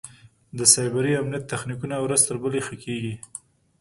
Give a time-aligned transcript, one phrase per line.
[0.57, 3.13] د سایبري امنیت تخنیکونه ورځ تر بلې ښه کېږي.